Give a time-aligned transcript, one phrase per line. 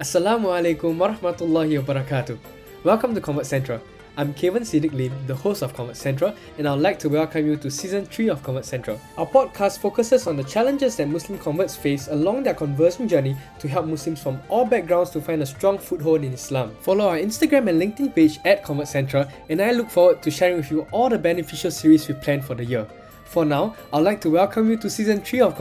[0.00, 2.40] Assalamualaikum warahmatullahi wabarakatuh.
[2.88, 3.84] Welcome to Combat Central.
[4.16, 7.60] I'm Kevin Siddiq Lim, the host of Combat Central, and I'd like to welcome you
[7.60, 8.96] to season 3 of Combat Central.
[9.20, 13.68] Our podcast focuses on the challenges that Muslim converts face along their conversion journey to
[13.68, 16.72] help Muslims from all backgrounds to find a strong foothold in Islam.
[16.80, 20.64] Follow our Instagram and LinkedIn page at Combat Central, and I look forward to sharing
[20.64, 22.88] with you all the beneficial series we plan for the year.
[23.28, 25.60] For now, I'd like to welcome you to season 3 of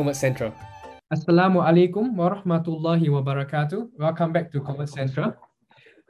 [1.10, 1.58] Combat Central.
[1.58, 3.98] Assalamualaikum warahmatullahi wabarakatuh.
[3.98, 5.34] Welcome back to Combat Central.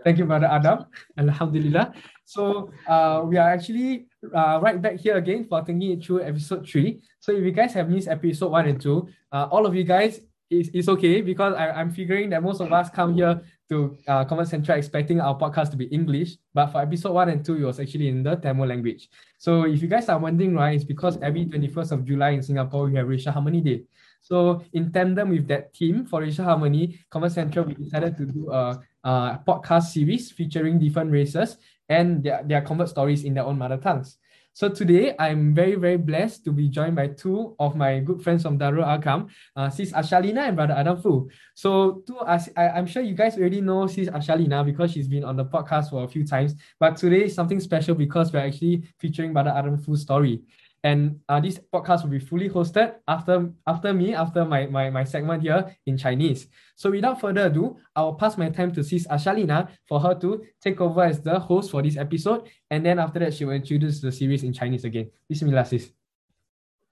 [0.04, 0.92] Thank you, Brother Adam.
[1.16, 1.96] Alhamdulillah.
[2.28, 6.68] So uh, we are actually uh, right back here again for thinking it through episode
[6.68, 7.00] three.
[7.20, 10.20] So if you guys have missed episode one and two, uh, all of you guys
[10.50, 13.40] is is okay because I, I'm figuring that most of us come here
[13.72, 17.46] to uh, Combat Central expecting our podcast to be English, but for episode one and
[17.46, 19.08] two, it was actually in the Tamil language.
[19.38, 22.90] So if you guys are wondering, right, it's because every 21st of July in Singapore,
[22.92, 23.86] we have Racial Harmony Day.
[24.22, 28.52] So in tandem with that team for Racial Harmony, Combat Central, we decided to do
[28.52, 33.58] a, a podcast series featuring different races and their, their convert stories in their own
[33.58, 34.18] mother tongues.
[34.54, 38.44] So today, I'm very, very blessed to be joined by two of my good friends
[38.44, 41.30] from Darul Akam, uh, Sis Ashalina and Brother Adam Fu.
[41.54, 45.38] So two, I, I'm sure you guys already know Sis Ashalina because she's been on
[45.38, 49.32] the podcast for a few times, but today is something special because we're actually featuring
[49.32, 50.42] Brother Adam Fu's story.
[50.83, 55.05] And uh, this podcast will be fully hosted after after me, after my, my, my
[55.05, 56.47] segment here in Chinese.
[56.77, 60.45] So without further ado, I will pass my time to Sis Ashalina for her to
[60.61, 62.51] take over as the host for this episode.
[62.69, 65.11] And then after that, she will introduce the series in Chinese again.
[65.27, 65.91] Bismillah, Sis.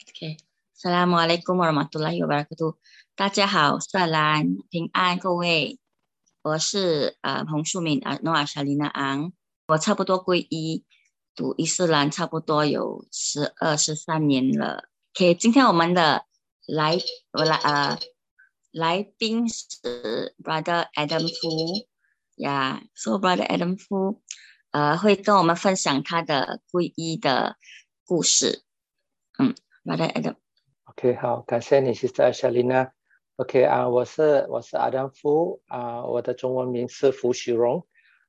[0.09, 0.39] OK，
[0.73, 2.79] 萨拉姆阿莱古瓦马杜拉尤巴拉克图，
[3.15, 5.79] 大家好，萨兰平安，各位，
[6.41, 9.35] 我是呃彭树敏啊诺尔莎琳娜昂，
[9.69, 10.83] 我差不多皈依
[11.38, 14.90] 读伊斯兰差不多有十二十三年了。
[15.14, 16.26] OK，今天我们的
[16.66, 16.98] 来
[17.32, 18.00] 我来呃
[18.72, 21.86] 来宾是 Brother Adam Fu
[22.38, 24.20] 呀，So Brother Adam Fu
[24.72, 27.56] 呃会跟我们分享他的皈依的
[28.04, 28.64] 故事。
[29.38, 29.54] 嗯
[29.86, 30.38] ，Brother Adam。
[30.86, 32.90] OK，好，感谢你，Sister Shalina。
[33.36, 37.86] OK 啊，我是我是 Adam Fu 啊，我的中文名是胡许荣。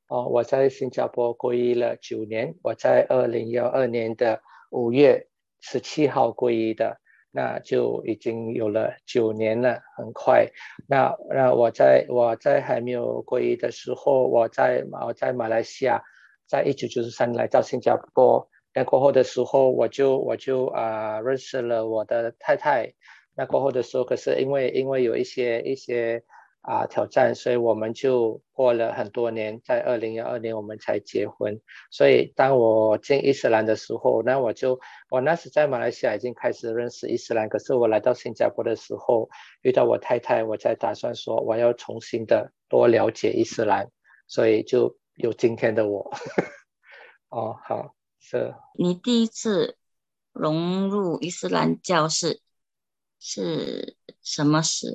[0.08, 5.26] 哦，我在新加坡皈依了九年，我在二零幺二年的五月
[5.60, 6.98] 十七号皈依的，
[7.30, 10.48] 那就已经有了九年了，很快。
[10.88, 16.02] 那那我在我在还没有皈依的时候，我在我在马来西亚，
[16.46, 22.94] 在一九九三来到新加坡，那过后的时候，我就我就啊认识了我的太太。
[23.36, 26.25] 那过后的时候，可是因为因为有一些一些。
[26.68, 31.58] 啊，挑战，所以我们就过了很多年，在二零幺二年我们才结婚。
[31.90, 34.78] 所以当我进伊斯兰的时候，那我就
[35.08, 39.30] 我那时在马来西亚已经开始认识伊斯兰，可是我来到新加坡的时候，
[39.62, 43.90] 遇到我太太，我才打算说我要重新的多了解伊斯兰，
[44.26, 46.12] 所以就有今天的我。
[47.30, 48.54] 哦，好，是。
[48.78, 49.78] 你第一次
[50.34, 52.42] 融入伊斯兰教是
[53.18, 53.96] 是
[54.30, 54.86] 什么时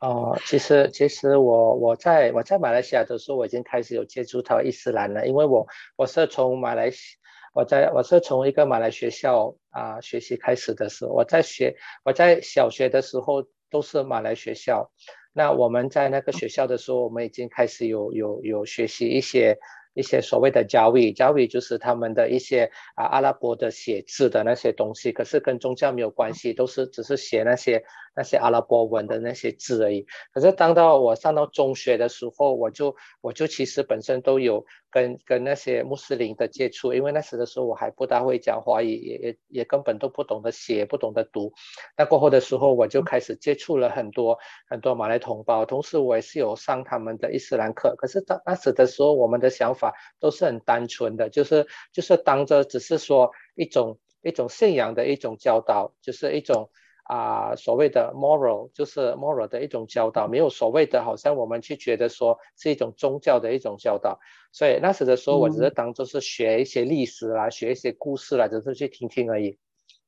[0.00, 0.08] 候？
[0.08, 5.64] 哦，其实其实我我在我在马来西亚的时候，我已经开始有接触到伊斯兰了，因为我
[5.94, 7.16] 我是从马来西，
[7.54, 14.90] 我在我是从一个马来学校啊学习开始的时候，我在学我在小学的时候都是马来学校，
[15.32, 19.56] 那我们在那个学校的时候，我们已经开始有有有学习一些。
[19.92, 27.82] 一些所谓的教语，教语就是他们的一些啊阿拉伯的写字的那些东西，可是跟宗教没有关系，都是只是写那些
[28.14, 30.06] 那些阿拉伯文的那些字而已。
[30.32, 41.52] 可是当到我上到中学的时候，我就我就其实本身都有跟跟那些穆斯林的接触，因为那时的时候我还不大会讲华语，也也也根本都不懂得写，不懂得读。
[41.96, 44.38] 那过后的时候，我就开始接触了很多
[44.68, 47.94] 很多马来同胞，同时我也是有上他们的伊斯兰课。
[47.96, 49.90] 可是当那时的时候，我们的想法。
[50.18, 56.70] 都是很单纯的，就是就是当着只是说一种一种信仰的一种教导，就是一种
[57.04, 64.18] 啊所谓的 moral，就是 moral 的一种教导，没有所谓的好像我们去觉得说是一种宗教的一种教导。
[64.52, 69.58] 所以那时的时候，我只是当做是学一些历史啦，学一些故事啦，只是去听听而已，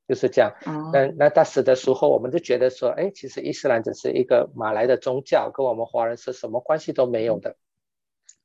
[0.08, 0.52] 就是这样。
[0.92, 7.56] 那那当时的时候，我们就觉得说，哎，其实伊斯兰只是一个马来的宗教，跟我们华人是什么关系都没有的，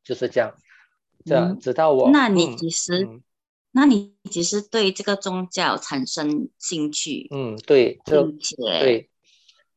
[0.03, 0.53] 就是这样。
[1.25, 3.09] 这样，直到我，那你几时，
[3.77, 7.27] 那你其实对这个宗教产生兴趣？
[7.29, 8.23] 嗯，对，就
[8.57, 9.07] 对，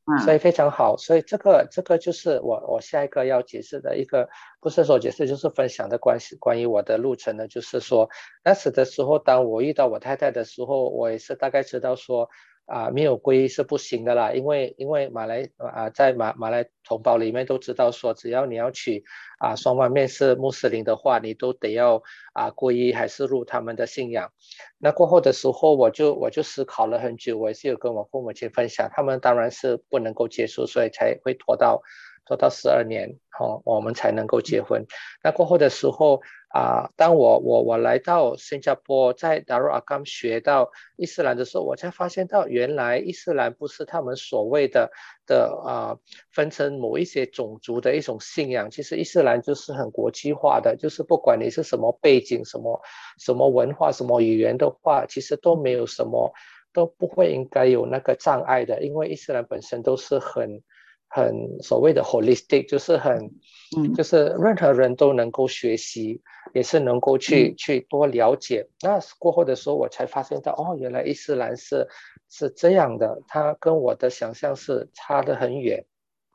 [0.07, 0.97] 嗯，所以非常好。
[0.97, 4.27] 所以这个这个就是我我下一个要解释的一个，
[4.59, 6.35] 不是说解释，就是分享的关系。
[6.37, 8.09] 关于我的路程呢，就是说，
[8.43, 12.31] 那时的时候，当我遇到我太太的时候，我也是大概知道说，
[12.71, 19.03] 啊，没有皈依是不行的啦，因为因为马来啊，在马马来同胞里面都知道说，只要你要娶
[19.41, 22.01] 啊双方面是穆斯林的话，你都得要
[22.33, 24.31] 啊皈依还是入他们的信仰。
[24.79, 31.83] 那过后的时候，我就我就思考了很久，我也是有跟我父母亲分享，他们当然是不能够接受，所以才会拖到
[32.31, 34.87] 拖到十二年，哦，我们才能够结婚。
[35.25, 36.23] 那过后的时候。
[36.53, 44.91] 啊，当我我我来到新加坡，在达鲁阿甘学到伊斯兰的时候，我才发现到原来伊斯兰不是他们所谓的
[45.29, 45.97] 的啊
[46.33, 52.83] 分成某一些种族的一种信仰，其实伊斯兰就是很国际化的，就是不管你是什么背景、什么
[53.21, 56.33] 什么文化、什么语言的话，其实都没有什么
[56.73, 60.65] 都不会应该有那个障碍的，因为伊斯兰本身都是很。
[61.13, 63.33] 很所谓的 holistic，就是很，
[63.77, 66.23] 嗯，就是任何人都能够学习，
[66.55, 68.69] 也是能够去去多了解。
[68.81, 71.89] 那过后的时候，我才发现到，哦，原来伊斯兰是
[72.29, 75.85] 是这样的，它跟我的想象是差得很远，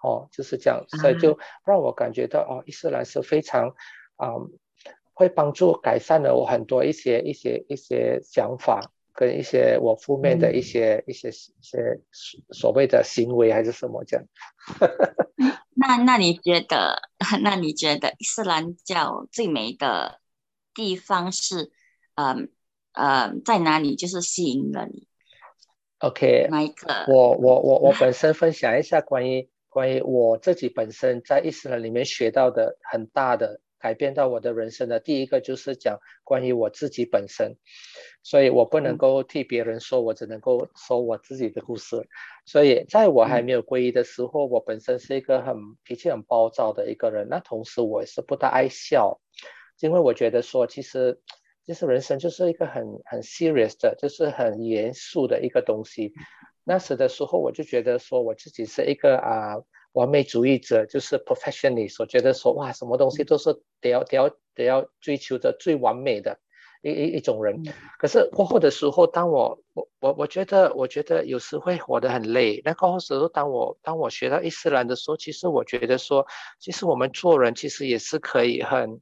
[0.04, 3.69] 哦，就是这样，所以就让我感觉到，哦，伊斯兰是非常，
[4.18, 4.33] 啊，
[5.13, 8.92] 会帮助改善了我很多一些一些一些想法。
[9.16, 12.02] 跟一些我负面的一些一些一些
[12.52, 14.26] 所谓的行为还是什么这样，
[15.74, 17.02] 那那你觉得
[17.42, 20.20] 那你觉得伊斯兰教最美的
[20.74, 21.72] 地方是
[22.16, 22.52] 嗯
[22.92, 23.96] 呃在哪里？
[23.96, 25.08] 就是吸引了你
[26.00, 27.06] ？OK，哪一个？
[27.08, 33.62] 我我我我 本身分享一下关于关于我自己本身在伊斯兰里面学到的很大的。
[33.86, 37.56] 改变到我的人生的第一个就是讲关于我自己本身，
[38.24, 42.10] 所以我不能够替别人说，我只能够说我自己的故事。
[42.48, 47.28] 所以在我还没有皈依的时候，我本身是一个很脾气很暴躁的一个人。
[47.30, 49.22] 那同时我也是不大爱笑，
[49.80, 51.22] 因为我觉得说其实
[51.68, 56.12] 其实人生就是一个很很 serious 的，就是很严肃的一个东西。
[56.64, 59.58] 那时的时候我就觉得说我自己是一个啊。
[59.95, 66.38] 完美主义者就是 professionally 所觉得说哇，什么东西都是得要得要得要追求的最完美的
[66.81, 67.63] 一一一种人。
[67.97, 72.62] 可是过后的时候，当我我我我觉得我觉得有时会活得很累。
[72.65, 76.27] 那过后时候，当我当我学到伊斯兰的时候，其实我觉得说，
[76.59, 79.00] 其实我们做人其实也是可以很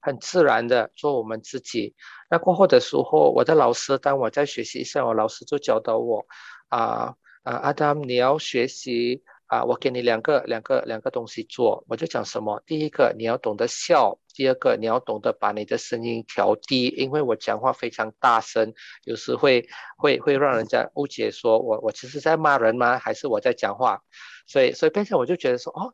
[0.00, 1.94] 很自然的做我们自己。
[2.30, 6.24] 那过后的时候，我的老师当我在学习上，我老师就教导我
[6.68, 9.24] 啊啊，阿达姆，你要学习。
[9.52, 12.62] 啊，我给你两个两个两个东西做，我就讲什么？
[12.64, 18.72] 第一个你要懂得笑，第二个你要懂得把你的声音调低，因为我讲话非常大声，
[19.04, 19.68] 有时会
[19.98, 22.98] 会会让人家误解，说我我其实在骂人吗？
[22.98, 24.00] 还是我在讲话？
[24.46, 25.92] 所以所以变成我就觉得说哦。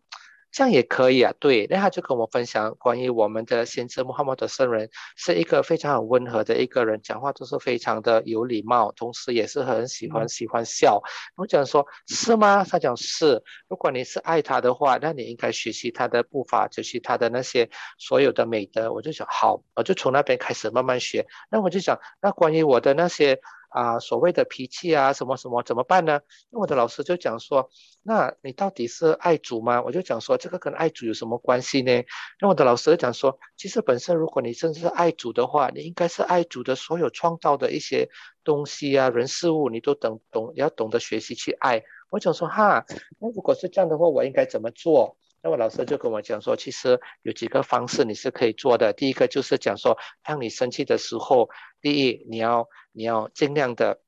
[0.50, 11.02] 这样也可以啊，对，那他就跟我分享关于我们的先知穆罕默德圣人是一个非常温和的一个人，讲话都是非常的有礼貌，同时也是很喜欢喜欢笑。
[11.36, 12.64] 我讲说，是吗？
[12.64, 13.42] 他讲是。
[13.68, 17.68] 如果你是爱他的话，那你应该学习他的步伐，学习他的那些
[17.98, 18.92] 所有的美德。
[18.92, 21.26] 我就想，好，我就从那边开始慢慢学。
[21.50, 23.38] 那我就想，那关于我的那些。
[23.68, 26.20] 啊，所谓的脾气啊，什么什么怎么办呢？
[26.50, 27.70] 那我的老师就讲说，
[28.02, 29.82] 那你到底是爱主吗？
[29.82, 32.02] 我就讲说，这个跟爱主有什么关系呢？
[32.40, 38.08] 那我的老师讲说，其实本身如果你真的是爱主的话，你应该是爱主的所有创造的一些
[38.42, 41.82] 东西啊，人事物，你都懂懂，要懂得学习去爱。
[42.10, 42.84] 我想说哈，
[43.18, 45.18] 那如果是这样的话，我应该怎么做？
[45.40, 48.92] 那我老师就跟我讲说，其实有几个方式你是可以做的。
[48.92, 51.48] 第一个就是讲说，当你生气的时候，
[51.80, 54.00] 第一你要你要尽量的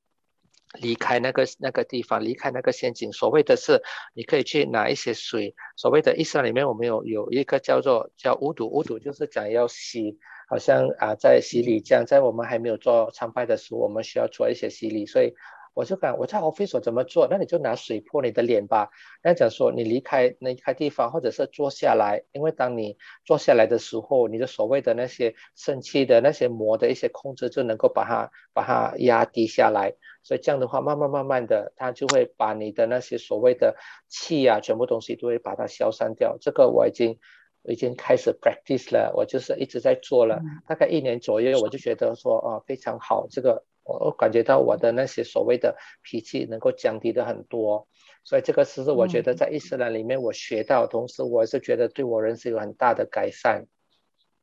[0.80, 3.12] 离开那个那个地方，离开那个陷阱。
[3.12, 3.80] 所谓的是，
[4.12, 5.54] 你可以去拿一些水。
[5.76, 10.18] 所谓的伊斯兰里面，我们有有一个叫做叫乌堵，乌堵就是讲要洗，
[10.48, 15.32] 好像啊在洗礼这样，在我们还没有做参拜的时候，我们需要做一些洗礼，所以。
[15.80, 18.90] 我就讲我在 office 怎么做，那你就拿水泼你的脸吧。
[19.22, 29.94] 那讲说你离开那开地方，或者是坐下来，因为当你坐下来的时候，你的所谓的那些生气的那些膜的一些控制就能够把它把它压低下来。
[30.22, 33.74] 所以这样的话，慢慢慢慢的，它就会把你的那些所谓的
[34.06, 36.36] 气啊，全部东西都会把它消散掉。
[36.38, 37.18] 这个我已经
[37.62, 43.64] 已经开始 practice 了，我就是一直在做了，大概一年左右，我就觉得说啊非常好，这个。
[43.84, 47.88] 我感觉到我的那些所谓的脾气能够降低的很多，
[48.24, 53.66] 所以这个是我觉得在伊斯兰里面我学到，同时我是觉得对我人生有很大的改善。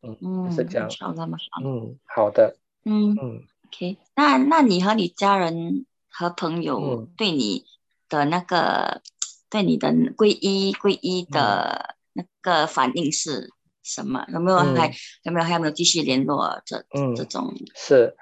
[0.01, 0.89] 嗯嗯，是这样。
[0.99, 1.37] 好的吗？
[1.63, 2.57] 嗯，好的。
[2.83, 3.97] 嗯嗯，OK。
[4.15, 7.65] 那那你和你家人和朋友对你
[8.09, 9.01] 的那个
[9.49, 13.49] 对你的皈依皈依的那个反应是
[13.81, 14.25] 什么？
[14.31, 17.53] 有没有还有没有还有没有继续联络这这种？
[17.75, 18.15] 是。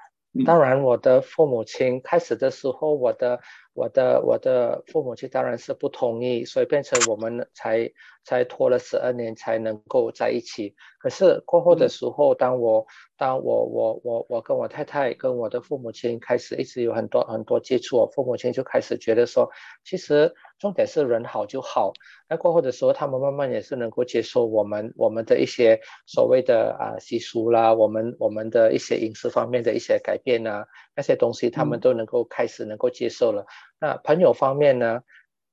[0.44, 3.40] 当然，我的父母亲开始的时候，我的
[3.74, 7.90] 我的我的父母亲当然是不同意，所以变成我们才
[8.24, 10.74] 才拖了十二年才能够在一起。
[10.98, 19.50] 可是过后的时候，当我当我我我我跟我太太跟我的父母亲开始一直有很多很多接触，我父母亲就开始觉得说，
[19.84, 21.92] 其实重点是人好就好。
[22.28, 33.46] 那过后的时候，他们慢慢也是能够接受我们我们的一些所谓的啊习俗啦，我们我们的一些饮食方面的一些改变啊，那些东西他们都能够开始能够接受了。
[33.78, 35.02] 那朋友方面呢？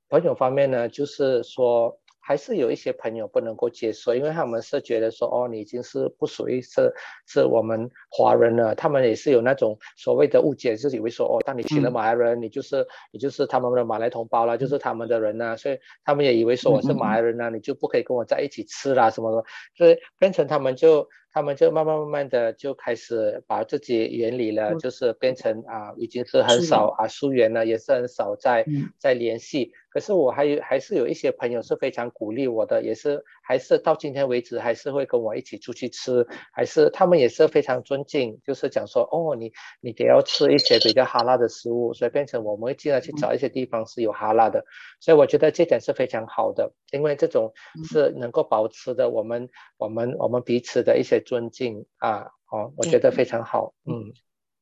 [0.08, 1.98] 朋友方面呢，就是说。
[2.26, 6.90] 还是有一些朋友不能够接受，因为他们是觉得说，哦，你已经是不属于是
[7.26, 8.74] 是我们华人了。
[8.74, 15.54] 他们也是有那种所谓的误解，就以为说，哦，当你娶了马来人，你就是你就是他们的马来同胞啦，就是他们的人呐。
[15.54, 19.46] 所以他们也以为说我是马来人呐，你就不可以跟我在一起吃啦什么的。
[19.76, 28.64] 所以变成他们就他们就慢慢慢慢的就开始把自己远离了，就是变成啊，已经是很少啊疏远了，也是很少在
[28.98, 29.72] 在联系。
[29.90, 44.64] 可是我还有还是有一些朋友是非常鼓励我的，也是还是到今天为止还是会跟我一起出去吃，还是他们也是非常尊敬，就是讲说哦你你得要吃一些比较哈拉的食物，所以变成我们会尽量去找一些地方是有哈拉的，
[44.98, 47.52] 所以我觉得这点是非常好的，因为这种
[47.84, 54.12] 是能够保持的我们我们我们彼此的一些尊敬啊，哦我觉得非常好，嗯。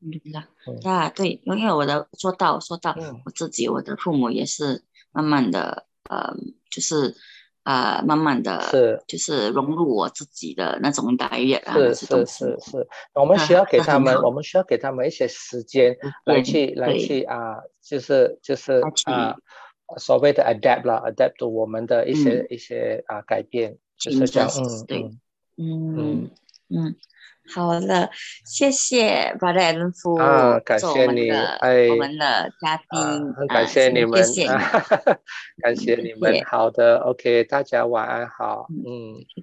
[0.00, 0.32] 嗯。
[0.32, 0.48] 啦，
[0.84, 4.82] 啊对，因为我的说到说到我自己，我的父母也是。
[5.14, 6.34] 慢慢的，呃，
[6.70, 7.14] 就是
[7.64, 19.36] 呃，慢慢的，是，就是融入我自己的那种待遇啊，是是是是，我们需要 给他们，我们需要给他们一些时间来去来去啊，就是就是啊，
[19.98, 25.10] 所谓的 adapt 啦，adapt 我们的一些一些啊改变，就是这样，嗯，对，
[25.56, 26.30] 嗯。
[26.68, 26.96] 嗯。
[27.54, 28.10] 好的，
[28.44, 34.46] 谢谢 Brother Evan 夫啊，感谢你，哎， 我们的嘉宾，很感谢你们，谢谢，
[35.62, 39.16] 感谢你们，好的，OK，大家晚安好，嗯。